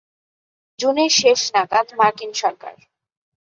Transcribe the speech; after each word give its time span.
জুনের 0.79 1.11
শেষ 1.19 1.41
নাগাদ 1.55 1.87
মার্কিন 1.99 2.31
সরকার। 2.33 2.75